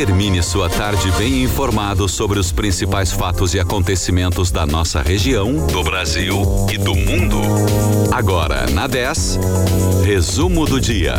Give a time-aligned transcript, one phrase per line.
[0.00, 5.84] Termine sua tarde bem informado sobre os principais fatos e acontecimentos da nossa região, do
[5.84, 6.42] Brasil
[6.72, 7.38] e do mundo.
[8.10, 9.38] Agora, na 10,
[10.02, 11.16] resumo do dia.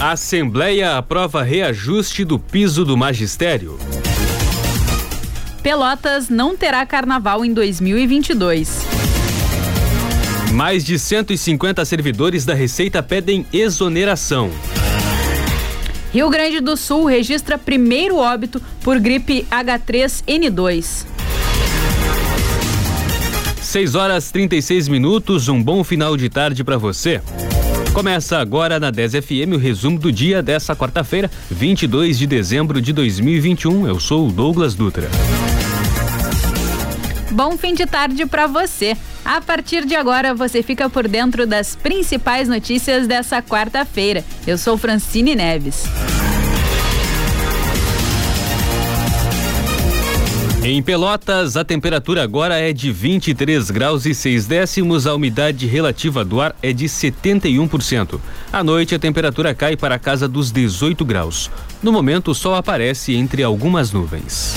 [0.00, 3.78] A Assembleia aprova reajuste do piso do magistério.
[5.62, 8.86] Pelotas não terá carnaval em 2022.
[10.52, 14.50] Mais de 150 servidores da Receita pedem exoneração.
[16.12, 21.06] Rio Grande do Sul registra primeiro óbito por gripe H3N2.
[23.60, 27.22] 6 horas 36 minutos, um bom final de tarde para você.
[27.92, 32.92] Começa agora na 10 FM o resumo do dia dessa quarta-feira, 22 de dezembro de
[32.92, 33.86] 2021.
[33.86, 35.08] Eu sou o Douglas Dutra.
[37.30, 38.96] Bom fim de tarde para você.
[39.24, 44.24] A partir de agora você fica por dentro das principais notícias dessa quarta-feira.
[44.46, 45.84] Eu sou Francine Neves.
[50.62, 56.22] Em Pelotas, a temperatura agora é de 23 graus e 6 décimos, a umidade relativa
[56.22, 58.20] do ar é de 71%.
[58.52, 61.50] À noite, a temperatura cai para a casa dos 18 graus.
[61.82, 64.54] No momento, o sol aparece entre algumas nuvens.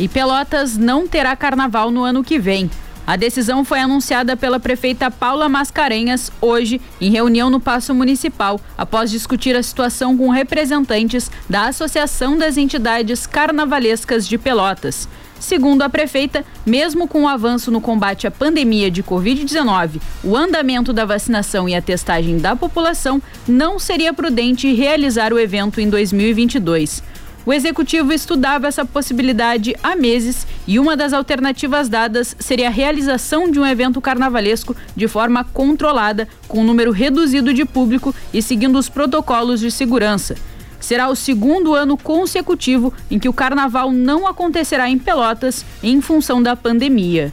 [0.00, 2.70] E Pelotas não terá carnaval no ano que vem.
[3.06, 9.10] A decisão foi anunciada pela prefeita Paula Mascarenhas hoje, em reunião no Paço Municipal, após
[9.10, 15.06] discutir a situação com representantes da Associação das Entidades Carnavalescas de Pelotas.
[15.38, 20.94] Segundo a prefeita, mesmo com o avanço no combate à pandemia de Covid-19, o andamento
[20.94, 27.02] da vacinação e a testagem da população, não seria prudente realizar o evento em 2022.
[27.46, 33.50] O executivo estudava essa possibilidade há meses e uma das alternativas dadas seria a realização
[33.50, 38.78] de um evento carnavalesco de forma controlada, com um número reduzido de público e seguindo
[38.78, 40.36] os protocolos de segurança.
[40.78, 46.42] Será o segundo ano consecutivo em que o carnaval não acontecerá em Pelotas em função
[46.42, 47.32] da pandemia.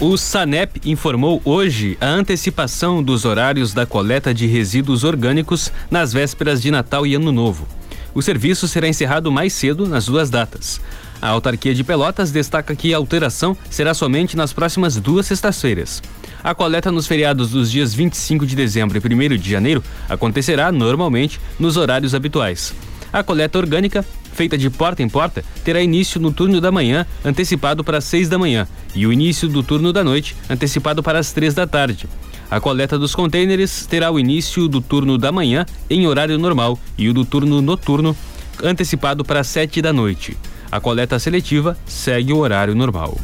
[0.00, 6.62] O SANEP informou hoje a antecipação dos horários da coleta de resíduos orgânicos nas vésperas
[6.62, 7.66] de Natal e Ano Novo.
[8.14, 10.80] O serviço será encerrado mais cedo nas duas datas.
[11.20, 16.00] A autarquia de Pelotas destaca que a alteração será somente nas próximas duas sextas-feiras.
[16.44, 21.40] A coleta nos feriados dos dias 25 de dezembro e 1 de janeiro acontecerá normalmente
[21.58, 22.72] nos horários habituais.
[23.12, 24.04] A coleta orgânica
[24.38, 28.28] feita de porta em porta, terá início no turno da manhã, antecipado para as 6
[28.28, 32.08] da manhã, e o início do turno da noite, antecipado para as 3 da tarde.
[32.48, 37.08] A coleta dos contêineres terá o início do turno da manhã em horário normal e
[37.08, 38.16] o do turno noturno
[38.62, 40.38] antecipado para as 7 da noite.
[40.70, 43.18] A coleta seletiva segue o horário normal.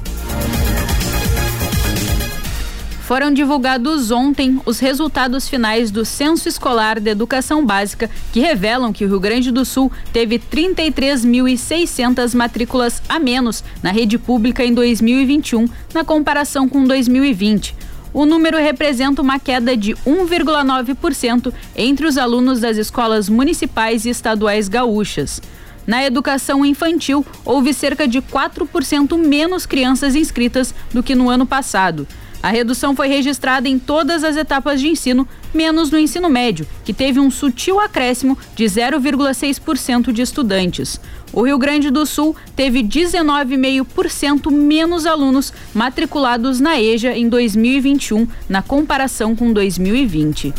[3.05, 9.05] Foram divulgados ontem os resultados finais do Censo Escolar de Educação Básica, que revelam que
[9.05, 15.69] o Rio Grande do Sul teve 33.600 matrículas a menos na rede pública em 2021,
[15.93, 17.77] na comparação com 2020.
[18.11, 24.67] O número representa uma queda de 1,9% entre os alunos das escolas municipais e estaduais
[24.67, 25.43] gaúchas.
[25.87, 32.09] Na educação infantil, houve cerca de 4% menos crianças inscritas do que no ano passado.
[32.45, 36.93] A redução foi registrada em todas as etapas de ensino, menos no ensino médio, que
[36.93, 41.01] teve um sutil acréscimo de 0,6% de estudantes.
[41.33, 48.61] O Rio Grande do Sul teve 19,5% menos alunos matriculados na EJA em 2021, na
[48.61, 50.53] comparação com 2020.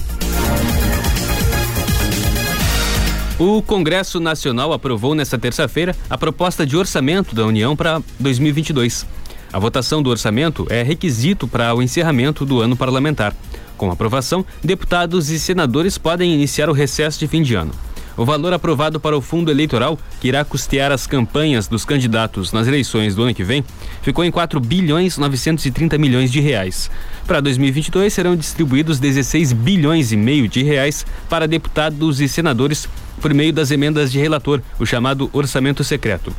[3.38, 9.06] O Congresso Nacional aprovou nesta terça-feira a proposta de orçamento da União para 2022.
[9.56, 13.34] A votação do orçamento é requisito para o encerramento do ano parlamentar.
[13.78, 17.72] Com aprovação, deputados e senadores podem iniciar o recesso de fim de ano.
[18.18, 22.68] O valor aprovado para o fundo eleitoral, que irá custear as campanhas dos candidatos nas
[22.68, 23.64] eleições do ano que vem,
[24.02, 26.92] ficou em 4 bilhões 930 milhões de reais.
[27.26, 32.90] Para 2022 serão distribuídos 16 bilhões e meio de reais para deputados e senadores
[33.22, 36.36] por meio das emendas de relator, o chamado orçamento secreto.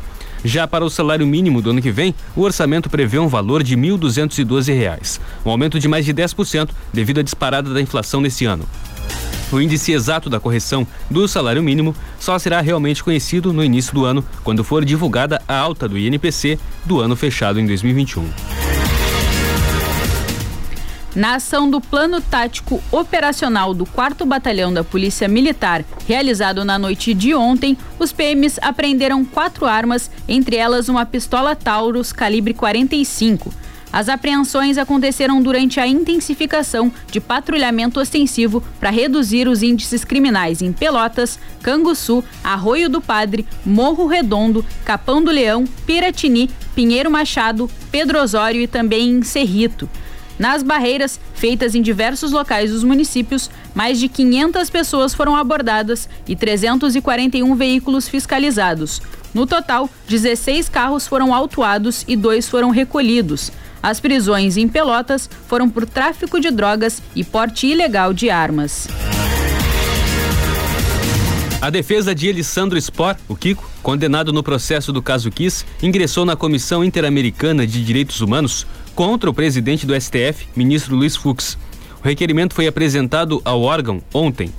[0.47, 3.75] Já para o salário mínimo do ano que vem, o orçamento prevê um valor de
[3.75, 8.65] R$ 1.212, um aumento de mais de 10% devido à disparada da inflação nesse ano.
[9.51, 14.05] O índice exato da correção do salário mínimo só será realmente conhecido no início do
[14.05, 18.56] ano, quando for divulgada a alta do INPC do ano fechado em 2021.
[21.17, 27.15] Na ação do Plano Tático Operacional do 4 Batalhão da Polícia Militar, realizado na noite
[27.15, 33.51] de ontem, os PMs apreenderam quatro armas, entre elas uma pistola Taurus calibre 45.
[33.91, 40.71] As apreensões aconteceram durante a intensificação de patrulhamento ostensivo para reduzir os índices criminais em
[40.71, 48.61] Pelotas, Canguçu, Arroio do Padre, Morro Redondo, Capão do Leão, Piratini, Pinheiro Machado, Pedro Osório
[48.61, 49.89] e também em Cerrito.
[50.39, 56.37] Nas barreiras, feitas em diversos locais dos municípios, mais de 500 pessoas foram abordadas e
[56.37, 59.01] 341 veículos fiscalizados.
[59.33, 63.51] No total, 16 carros foram autuados e dois foram recolhidos.
[63.83, 68.89] As prisões em Pelotas foram por tráfico de drogas e porte ilegal de armas.
[71.61, 76.37] A defesa de Elisandro Spor, o Kiko, condenado no processo do caso Kiss, ingressou na
[76.37, 81.59] Comissão Interamericana de Direitos Humanos contra o presidente do STF, ministro Luiz Fux.
[82.03, 84.51] O requerimento foi apresentado ao órgão ontem.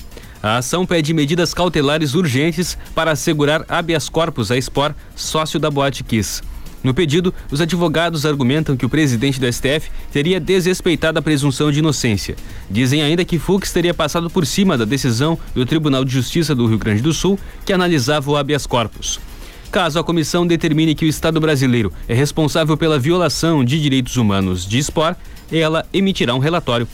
[0.43, 6.03] A ação pede medidas cautelares urgentes para assegurar habeas corpus a Spor, sócio da Boate
[6.03, 6.43] Kiss.
[6.83, 11.79] No pedido, os advogados argumentam que o presidente do STF teria desrespeitado a presunção de
[11.79, 12.35] inocência.
[12.69, 16.67] Dizem ainda que Fux teria passado por cima da decisão do Tribunal de Justiça do
[16.67, 19.19] Rio Grande do Sul, que analisava o habeas corpus.
[19.77, 24.65] Caso a comissão determine que o Estado brasileiro é responsável pela violação de direitos humanos
[24.65, 25.15] de Spor,
[25.51, 26.87] ela emitirá um relatório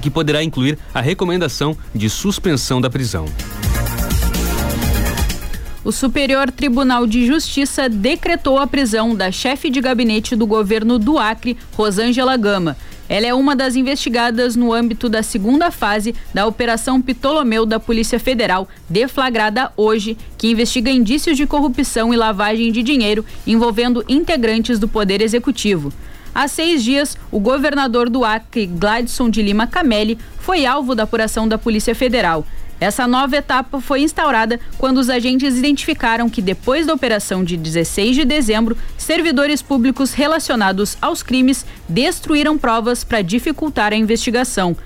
[0.00, 3.26] que poderá incluir a recomendação de suspensão da prisão.
[5.84, 11.18] O Superior Tribunal de Justiça decretou a prisão da chefe de gabinete do governo do
[11.18, 12.74] Acre, Rosângela Gama.
[13.08, 18.20] Ela é uma das investigadas no âmbito da segunda fase da Operação Ptolomeu da Polícia
[18.20, 24.86] Federal, deflagrada hoje, que investiga indícios de corrupção e lavagem de dinheiro envolvendo integrantes do
[24.86, 25.92] Poder Executivo.
[26.34, 31.48] Há seis dias, o governador do Acre, Gladson de Lima Camelli, foi alvo da apuração
[31.48, 32.46] da Polícia Federal.
[32.80, 38.14] Essa nova etapa foi instaurada quando os agentes identificaram que, depois da operação de 16
[38.14, 44.76] de dezembro, servidores públicos relacionados aos crimes destruíram provas para dificultar a investigação.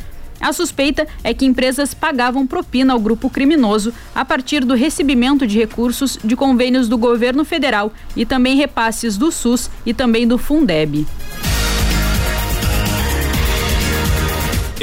[0.40, 5.56] A suspeita é que empresas pagavam propina ao grupo criminoso a partir do recebimento de
[5.56, 11.06] recursos de convênios do governo federal e também repasses do SUS e também do Fundeb.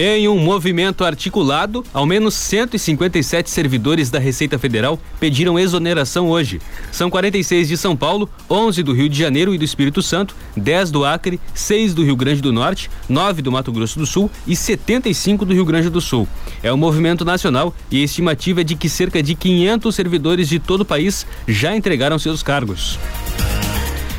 [0.01, 6.61] Em um movimento articulado, ao menos 157 servidores da Receita Federal pediram exoneração hoje.
[6.89, 10.89] São 46 de São Paulo, 11 do Rio de Janeiro e do Espírito Santo, 10
[10.89, 14.55] do Acre, 6 do Rio Grande do Norte, 9 do Mato Grosso do Sul e
[14.55, 16.25] 75 do Rio Grande do Sul.
[16.63, 20.59] É um movimento nacional e a estimativa é de que cerca de 500 servidores de
[20.59, 22.97] todo o país já entregaram seus cargos.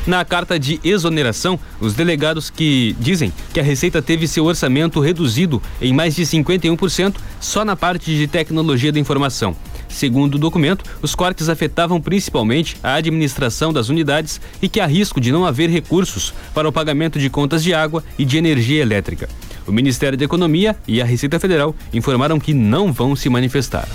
[0.05, 5.61] Na carta de exoneração, os delegados que dizem que a Receita teve seu orçamento reduzido
[5.79, 9.55] em mais de 51% só na parte de tecnologia da informação.
[9.87, 15.21] Segundo o documento, os cortes afetavam principalmente a administração das unidades e que há risco
[15.21, 19.29] de não haver recursos para o pagamento de contas de água e de energia elétrica.
[19.67, 23.87] O Ministério da Economia e a Receita Federal informaram que não vão se manifestar.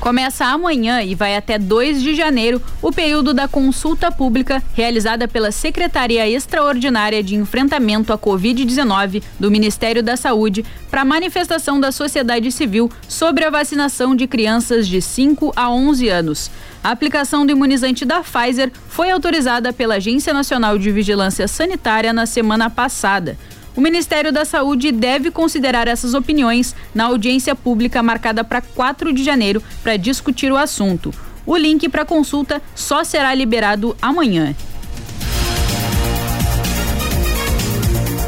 [0.00, 5.50] Começa amanhã e vai até 2 de janeiro o período da consulta pública realizada pela
[5.50, 12.88] Secretaria Extraordinária de Enfrentamento à Covid-19 do Ministério da Saúde para manifestação da sociedade civil
[13.08, 16.50] sobre a vacinação de crianças de 5 a 11 anos.
[16.82, 22.24] A aplicação do imunizante da Pfizer foi autorizada pela Agência Nacional de Vigilância Sanitária na
[22.24, 23.36] semana passada.
[23.78, 29.22] O Ministério da Saúde deve considerar essas opiniões na audiência pública marcada para 4 de
[29.22, 31.14] janeiro para discutir o assunto.
[31.46, 34.52] O link para consulta só será liberado amanhã.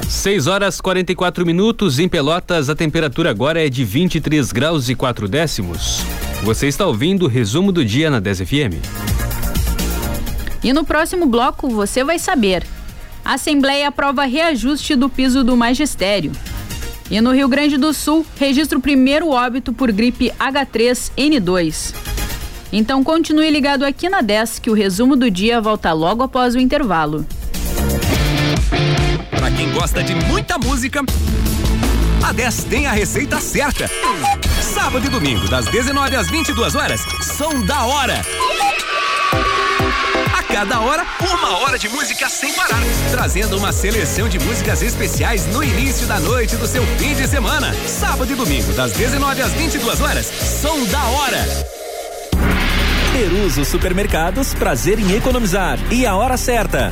[0.08, 5.26] 6 horas 44 minutos em Pelotas, a temperatura agora é de 23 graus e 4
[5.26, 6.04] décimos.
[6.44, 8.78] Você está ouvindo o resumo do dia na 10 FM.
[10.62, 12.64] E no próximo bloco você vai saber.
[13.30, 16.32] A Assembleia aprova reajuste do piso do magistério.
[17.08, 21.94] E no Rio Grande do Sul, registra o primeiro óbito por gripe H3N2.
[22.72, 26.58] Então continue ligado aqui na 10 que o resumo do dia volta logo após o
[26.58, 27.24] intervalo.
[29.30, 31.00] Para quem gosta de muita música,
[32.24, 33.88] a 10 tem a receita certa.
[34.60, 38.24] Sábado e domingo, das 19 às 22 horas, são da hora
[40.52, 42.80] cada hora, uma hora de música sem parar.
[43.10, 47.72] Trazendo uma seleção de músicas especiais no início da noite do seu fim de semana.
[47.86, 51.46] Sábado e domingo, das 19 às 22 horas, som da hora.
[53.12, 55.78] Peruso Supermercados, prazer em economizar.
[55.90, 56.90] E a hora certa.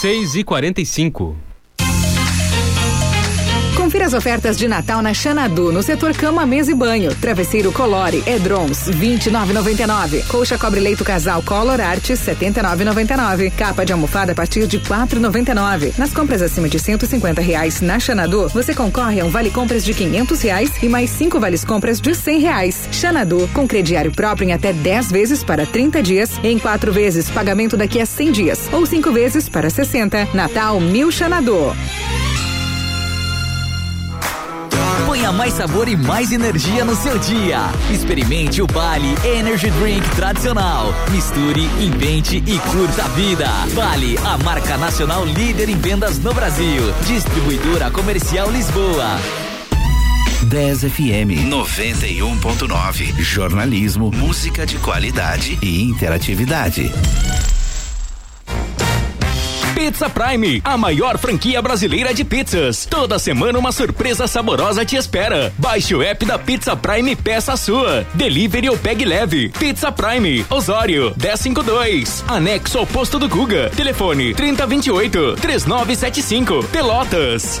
[0.00, 1.45] 6 e 45
[3.96, 7.14] Confira as ofertas de Natal na Xanadu, no setor cama, mesa e banho.
[7.14, 10.26] Travesseiro Colore, Edrons, 29,99.
[10.26, 13.50] Colcha cobre leito casal Color Art, 79,99.
[13.52, 15.94] Capa de almofada a partir de 4,99.
[15.96, 19.94] Nas compras acima de 150 reais na Xanadu, você concorre a um vale compras de
[19.94, 22.88] 500 reais e mais cinco vales compras de 100 reais.
[22.92, 27.78] Xanadu, com crediário próprio em até 10 vezes para 30 dias, em quatro vezes pagamento
[27.78, 30.28] daqui a 100 dias ou cinco vezes para 60.
[30.34, 31.72] Natal Mil Xanadu.
[35.26, 37.58] Ponha mais sabor e mais energia no seu dia.
[37.90, 40.94] Experimente o Bali Energy Drink tradicional.
[41.10, 43.48] Misture, invente e curta a vida.
[43.74, 46.80] Bali, a marca nacional líder em vendas no Brasil.
[47.08, 49.18] Distribuidora Comercial Lisboa.
[50.44, 53.20] 10 FM 91.9.
[53.20, 56.92] Jornalismo, música de qualidade e interatividade.
[59.76, 62.86] Pizza Prime, a maior franquia brasileira de pizzas.
[62.86, 65.52] Toda semana uma surpresa saborosa te espera.
[65.58, 68.06] Baixe o app da Pizza Prime e peça a sua.
[68.14, 69.50] Delivery ou pegue leve.
[69.50, 72.24] Pizza Prime, Osório, 1052.
[72.26, 73.70] Anexo ao posto do Guga.
[73.76, 76.64] Telefone 3028 3975.
[76.68, 77.60] Pelotas.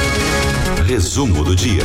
[0.91, 1.83] Resumo do dia.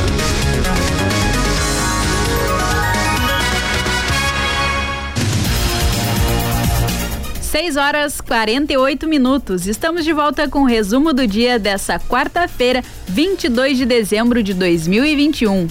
[7.39, 9.65] Seis horas 48 minutos.
[9.65, 15.69] Estamos de volta com o resumo do dia dessa quarta-feira, 22 de dezembro de 2021.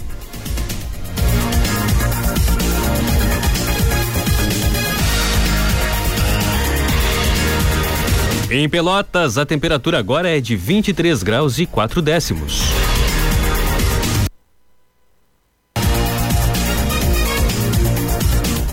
[8.50, 12.85] Em Pelotas, a temperatura agora é de 23 graus e 4 décimos.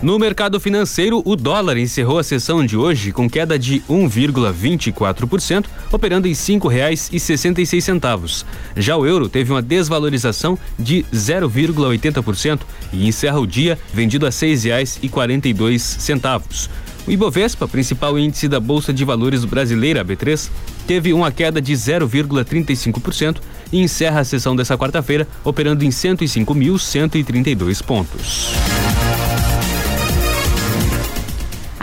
[0.04, 6.28] No mercado financeiro, o dólar encerrou a sessão de hoje com queda de 1,24%, operando
[6.28, 8.46] em cinco reais e sessenta e seis centavos.
[8.76, 12.60] Já o euro teve uma desvalorização de 0,80%
[12.92, 16.70] e encerra o dia vendido a seis reais e quarenta e dois centavos.
[17.08, 20.50] O Ibovespa, principal índice da Bolsa de Valores brasileira, B3,
[20.86, 23.38] teve uma queda de 0,35%
[23.72, 28.52] e encerra a sessão dessa quarta-feira operando em 105.132 pontos.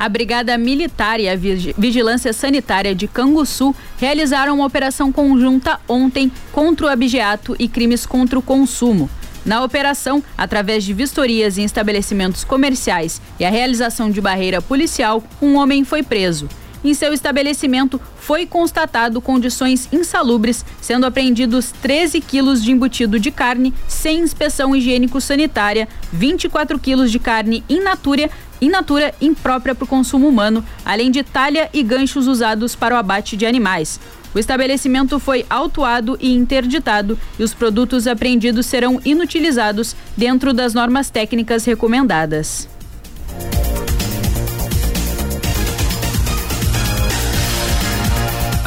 [0.01, 6.87] A Brigada Militar e a Vigilância Sanitária de Canguçu realizaram uma operação conjunta ontem contra
[6.87, 9.11] o abigeato e crimes contra o consumo.
[9.45, 15.57] Na operação, através de vistorias em estabelecimentos comerciais e a realização de barreira policial, um
[15.57, 16.49] homem foi preso.
[16.83, 23.75] Em seu estabelecimento, foi constatado condições insalubres, sendo apreendidos 13 quilos de embutido de carne
[23.87, 30.29] sem inspeção higiênico-sanitária, 24 quilos de carne in natura, in natura imprópria para o consumo
[30.29, 33.99] humano, além de talha e ganchos usados para o abate de animais.
[34.35, 41.11] O estabelecimento foi autuado e interditado e os produtos apreendidos serão inutilizados dentro das normas
[41.11, 42.69] técnicas recomendadas.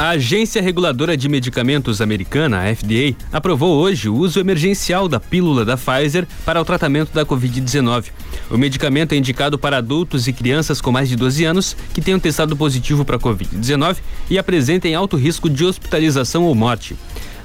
[0.04, 5.64] A Agência Reguladora de Medicamentos Americana, a FDA, aprovou hoje o uso emergencial da pílula
[5.64, 8.10] da Pfizer para o tratamento da Covid-19.
[8.50, 12.20] O medicamento é indicado para adultos e crianças com mais de 12 anos que tenham
[12.20, 13.96] testado positivo para a Covid-19
[14.28, 16.94] e apresentem alto risco de hospitalização ou morte.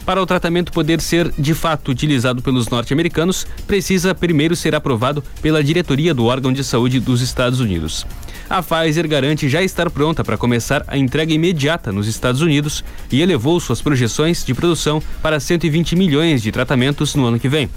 [0.05, 5.63] Para o tratamento poder ser de fato utilizado pelos norte-americanos, precisa primeiro ser aprovado pela
[5.63, 8.05] diretoria do órgão de saúde dos Estados Unidos.
[8.49, 13.21] A Pfizer garante já estar pronta para começar a entrega imediata nos Estados Unidos e
[13.21, 17.69] elevou suas projeções de produção para 120 milhões de tratamentos no ano que vem.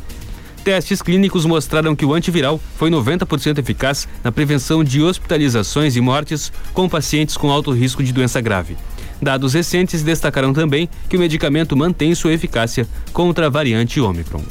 [0.64, 6.50] Testes clínicos mostraram que o antiviral foi 90% eficaz na prevenção de hospitalizações e mortes
[6.72, 8.74] com pacientes com alto risco de doença grave.
[9.20, 14.42] Dados recentes destacaram também que o medicamento mantém sua eficácia contra a variante Ômicron.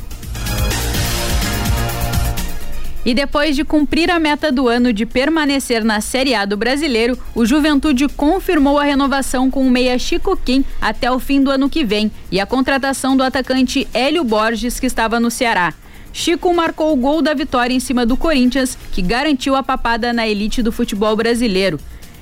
[3.04, 7.18] E depois de cumprir a meta do ano de permanecer na Série A do Brasileiro,
[7.34, 11.68] o Juventude confirmou a renovação com o meia Chico Kim até o fim do ano
[11.68, 15.74] que vem e a contratação do atacante Hélio Borges, que estava no Ceará.
[16.14, 20.28] Chico marcou o gol da vitória em cima do Corinthians, que garantiu a papada na
[20.28, 21.80] elite do futebol brasileiro.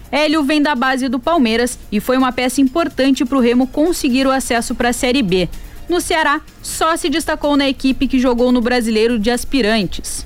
[0.09, 4.25] Hélio vem da base do Palmeiras e foi uma peça importante para o Remo conseguir
[4.25, 5.49] o acesso para a Série B.
[5.89, 10.25] No Ceará, só se destacou na equipe que jogou no Brasileiro de Aspirantes.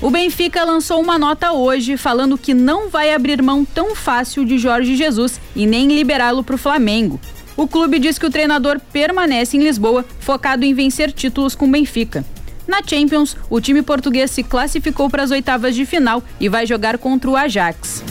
[0.00, 4.56] O Benfica lançou uma nota hoje falando que não vai abrir mão tão fácil de
[4.56, 7.20] Jorge Jesus e nem liberá-lo para o Flamengo.
[7.56, 11.70] O clube diz que o treinador permanece em Lisboa, focado em vencer títulos com o
[11.70, 12.24] Benfica.
[12.64, 16.96] Na Champions, o time português se classificou para as oitavas de final e vai jogar
[16.98, 18.04] contra o Ajax.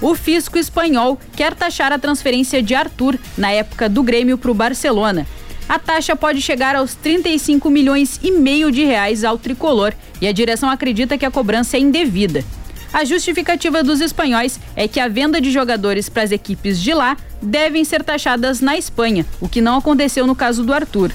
[0.00, 4.54] O fisco espanhol quer taxar a transferência de Arthur na época do Grêmio para o
[4.54, 5.26] Barcelona.
[5.68, 10.32] A taxa pode chegar aos 35 milhões e meio de reais ao tricolor e a
[10.32, 12.44] direção acredita que a cobrança é indevida.
[12.92, 17.16] A justificativa dos espanhóis é que a venda de jogadores para as equipes de lá
[17.40, 21.10] devem ser taxadas na Espanha, o que não aconteceu no caso do Arthur.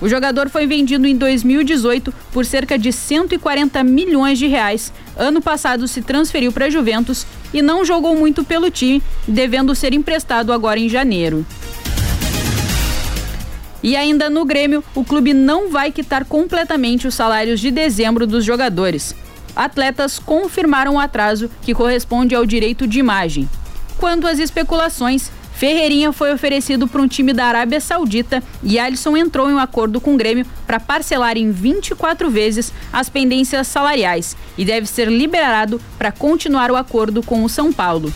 [0.00, 4.90] O jogador foi vendido em 2018 por cerca de 140 milhões de reais.
[5.14, 9.92] Ano passado se transferiu para a Juventus e não jogou muito pelo time, devendo ser
[9.92, 11.44] emprestado agora em janeiro.
[13.82, 18.44] E ainda no Grêmio, o clube não vai quitar completamente os salários de dezembro dos
[18.44, 19.14] jogadores.
[19.56, 23.48] Atletas confirmaram o atraso que corresponde ao direito de imagem.
[23.98, 29.50] Quanto às especulações, Ferreirinha foi oferecido para um time da Arábia Saudita e Alisson entrou
[29.50, 34.64] em um acordo com o Grêmio para parcelar em 24 vezes as pendências salariais e
[34.64, 38.10] deve ser liberado para continuar o acordo com o São Paulo.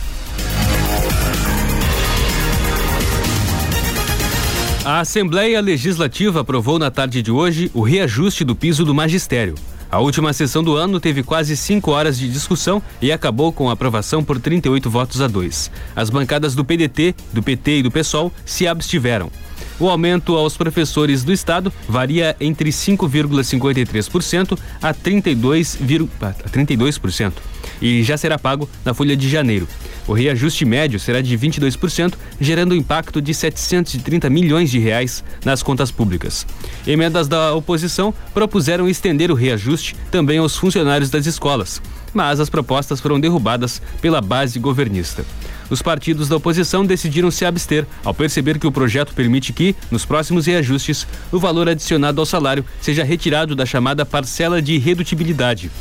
[4.85, 9.55] A Assembleia Legislativa aprovou na tarde de hoje o reajuste do piso do magistério.
[9.89, 13.73] A última sessão do ano teve quase cinco horas de discussão e acabou com a
[13.73, 15.71] aprovação por 38 votos a dois.
[15.95, 19.31] As bancadas do PDT, do PT e do PSOL se abstiveram.
[19.79, 26.09] O aumento aos professores do estado varia entre 5,53% a 32,32%
[26.51, 27.33] 32%
[27.81, 29.67] e já será pago na folha de janeiro.
[30.07, 35.63] O reajuste médio será de 22%, gerando um impacto de 730 milhões de reais nas
[35.63, 36.45] contas públicas.
[36.85, 41.81] Emendas da oposição propuseram estender o reajuste também aos funcionários das escolas,
[42.13, 45.25] mas as propostas foram derrubadas pela base governista.
[45.71, 50.05] Os partidos da oposição decidiram se abster ao perceber que o projeto permite que, nos
[50.05, 55.71] próximos reajustes, o valor adicionado ao salário seja retirado da chamada parcela de redutibilidade,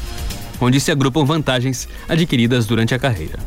[0.58, 3.38] onde se agrupam vantagens adquiridas durante a carreira.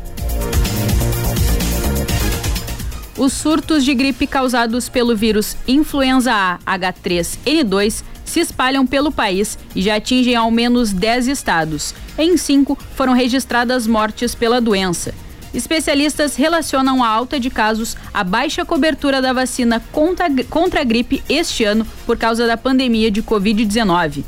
[3.18, 9.82] Os surtos de gripe causados pelo vírus influenza A H3N2 se espalham pelo país e
[9.82, 11.92] já atingem ao menos 10 estados.
[12.16, 15.12] Em cinco foram registradas mortes pela doença.
[15.52, 21.20] Especialistas relacionam a alta de casos à baixa cobertura da vacina contra, contra a gripe
[21.28, 24.22] este ano por causa da pandemia de Covid-19.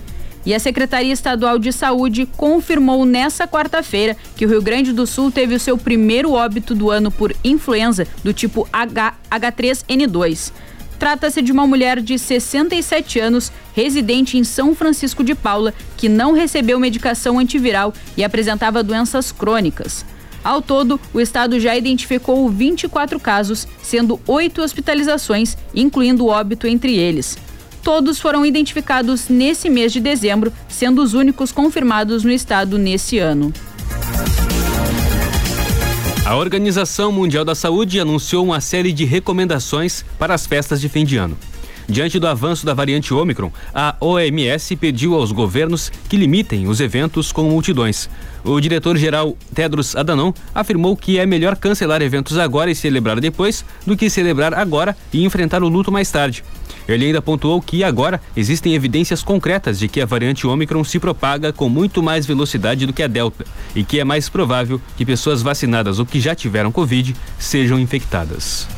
[0.45, 5.31] E a Secretaria Estadual de Saúde confirmou nessa quarta-feira que o Rio Grande do Sul
[5.31, 10.53] teve o seu primeiro óbito do ano por influenza do tipo H, H3N2.
[10.99, 16.33] Trata-se de uma mulher de 67 anos, residente em São Francisco de Paula, que não
[16.33, 20.05] recebeu medicação antiviral e apresentava doenças crônicas.
[20.43, 27.37] Ao todo, o estado já identificou 24 casos, sendo oito hospitalizações, incluindo óbito entre eles.
[27.83, 33.53] Todos foram identificados nesse mês de dezembro, sendo os únicos confirmados no estado nesse ano.
[36.25, 41.05] A Organização Mundial da Saúde anunciou uma série de recomendações para as festas de fim
[41.05, 41.37] de ano.
[41.91, 47.33] Diante do avanço da variante Ômicron, a OMS pediu aos governos que limitem os eventos
[47.33, 48.09] com multidões.
[48.45, 53.97] O diretor-geral Tedros Adhanom afirmou que é melhor cancelar eventos agora e celebrar depois do
[53.97, 56.45] que celebrar agora e enfrentar o luto mais tarde.
[56.87, 61.53] Ele ainda pontuou que agora existem evidências concretas de que a variante Ômicron se propaga
[61.53, 65.43] com muito mais velocidade do que a Delta e que é mais provável que pessoas
[65.43, 68.69] vacinadas ou que já tiveram Covid sejam infectadas.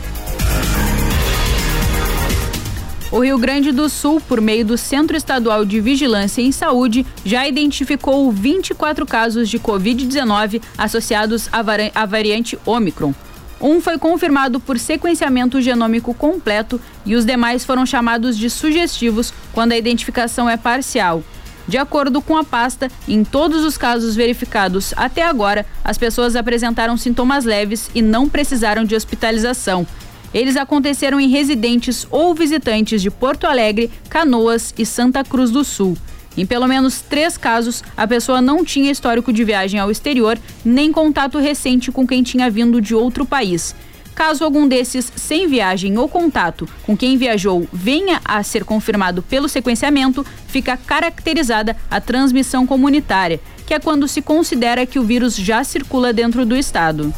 [3.12, 7.46] O Rio Grande do Sul, por meio do Centro Estadual de Vigilância em Saúde, já
[7.46, 13.14] identificou 24 casos de Covid-19 associados à variante Ômicron.
[13.60, 19.72] Um foi confirmado por sequenciamento genômico completo e os demais foram chamados de sugestivos quando
[19.72, 21.22] a identificação é parcial.
[21.68, 26.96] De acordo com a pasta, em todos os casos verificados até agora, as pessoas apresentaram
[26.96, 29.86] sintomas leves e não precisaram de hospitalização.
[30.34, 35.96] Eles aconteceram em residentes ou visitantes de Porto Alegre, Canoas e Santa Cruz do Sul.
[36.36, 40.90] Em pelo menos três casos, a pessoa não tinha histórico de viagem ao exterior nem
[40.90, 43.74] contato recente com quem tinha vindo de outro país.
[44.14, 49.48] Caso algum desses sem viagem ou contato com quem viajou venha a ser confirmado pelo
[49.48, 55.64] sequenciamento, fica caracterizada a transmissão comunitária, que é quando se considera que o vírus já
[55.64, 57.12] circula dentro do estado.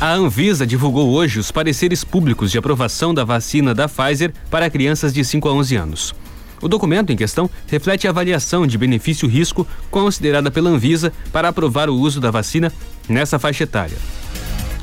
[0.00, 5.12] A Anvisa divulgou hoje os pareceres públicos de aprovação da vacina da Pfizer para crianças
[5.12, 6.14] de 5 a 11 anos.
[6.62, 11.94] O documento em questão reflete a avaliação de benefício-risco considerada pela Anvisa para aprovar o
[11.94, 12.72] uso da vacina
[13.06, 13.98] nessa faixa etária.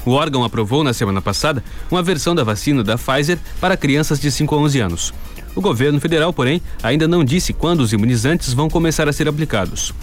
[0.06, 4.30] O órgão aprovou na semana passada uma versão da vacina da Pfizer para crianças de
[4.30, 5.14] 5 a 11 anos.
[5.56, 9.96] O governo federal, porém, ainda não disse quando os imunizantes vão começar a ser aplicados.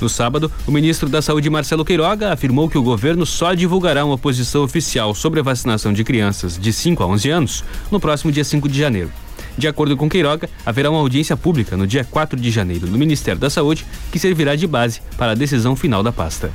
[0.00, 4.16] No sábado, o ministro da Saúde, Marcelo Queiroga, afirmou que o governo só divulgará uma
[4.16, 8.44] posição oficial sobre a vacinação de crianças de 5 a 11 anos no próximo dia
[8.44, 9.10] 5 de janeiro.
[9.56, 13.40] De acordo com Queiroga, haverá uma audiência pública no dia 4 de janeiro no Ministério
[13.40, 16.48] da Saúde, que servirá de base para a decisão final da pasta.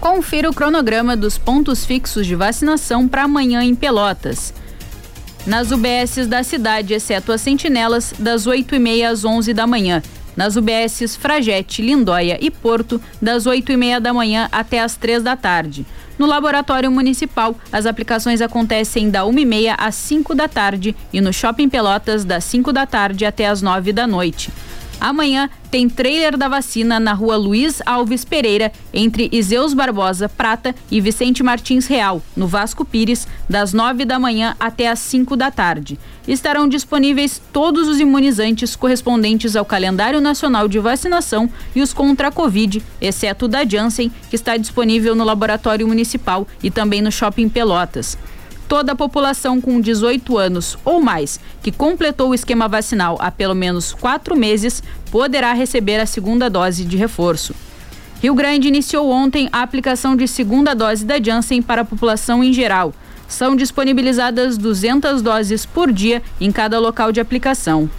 [0.00, 4.54] Confira o cronograma dos pontos fixos de vacinação para amanhã em Pelotas.
[5.46, 10.02] Nas UBSs da cidade, exceto as sentinelas, das 8h30 às 11 da manhã
[10.36, 15.22] nas UBSs Fragete, Lindóia e Porto, das 8 e meia da manhã até as 3
[15.22, 15.86] da tarde.
[16.18, 21.20] No Laboratório Municipal, as aplicações acontecem da 1 e meia às 5 da tarde e
[21.20, 24.50] no Shopping Pelotas, das 5 da tarde até as 9 da noite.
[25.02, 31.00] Amanhã tem trailer da vacina na rua Luiz Alves Pereira, entre Iseus Barbosa Prata e
[31.00, 35.98] Vicente Martins Real, no Vasco Pires, das 9 da manhã até as 5 da tarde.
[36.28, 42.32] Estarão disponíveis todos os imunizantes correspondentes ao calendário nacional de vacinação e os contra a
[42.32, 47.48] Covid, exceto o da Janssen, que está disponível no laboratório municipal e também no Shopping
[47.48, 48.16] Pelotas
[48.72, 53.54] toda a população com 18 anos ou mais que completou o esquema vacinal há pelo
[53.54, 57.54] menos quatro meses poderá receber a segunda dose de reforço.
[58.22, 62.50] Rio Grande iniciou ontem a aplicação de segunda dose da Janssen para a população em
[62.50, 62.94] geral.
[63.28, 67.90] São disponibilizadas 200 doses por dia em cada local de aplicação.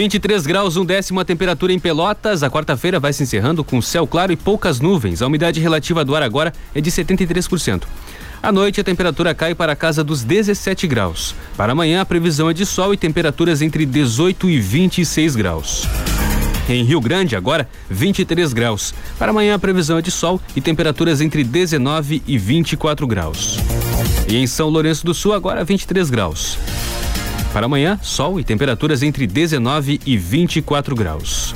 [0.00, 2.42] 23 graus, um décimo a temperatura em Pelotas.
[2.42, 5.20] A quarta-feira vai se encerrando com céu claro e poucas nuvens.
[5.20, 7.82] A umidade relativa do ar agora é de 73%.
[8.42, 11.34] À noite, a temperatura cai para a casa dos 17 graus.
[11.54, 15.86] Para amanhã, a previsão é de sol e temperaturas entre 18 e 26 graus.
[16.66, 18.94] Em Rio Grande, agora, 23 graus.
[19.18, 23.58] Para amanhã, a previsão é de sol e temperaturas entre 19 e 24 graus.
[24.26, 26.56] E em São Lourenço do Sul, agora, 23 graus.
[27.52, 31.52] Para amanhã, sol e temperaturas entre 19 e 24 graus.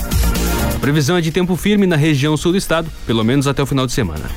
[0.74, 3.66] A previsão é de tempo firme na região sul do estado, pelo menos até o
[3.66, 4.28] final de semana.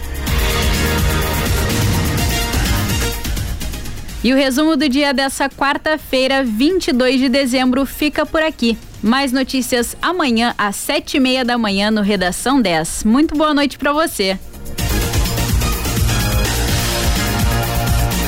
[4.24, 8.78] E o resumo do dia dessa quarta-feira, 22 de dezembro, fica por aqui.
[9.02, 13.04] Mais notícias amanhã às sete e meia da manhã no Redação 10.
[13.04, 14.38] Muito boa noite para você.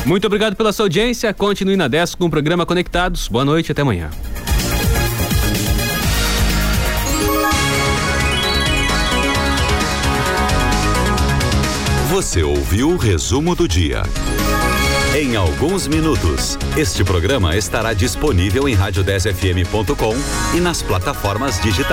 [0.09, 1.31] Muito obrigado pela sua audiência.
[1.35, 3.27] Continue na 10 com o programa Conectados.
[3.27, 4.09] Boa noite, até amanhã.
[12.09, 14.01] Você ouviu o resumo do dia.
[15.15, 20.15] Em alguns minutos, este programa estará disponível em rádio10fm.com
[20.57, 21.85] e nas plataformas digitais.